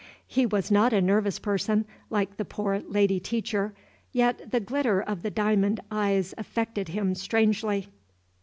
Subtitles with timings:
[0.25, 3.75] He was not a nervous person, like the poor lady teacher,
[4.11, 7.87] yet the glitter of the diamond eyes affected him strangely.